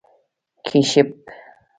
🐢 0.63 0.67
کېشپ 0.67 1.09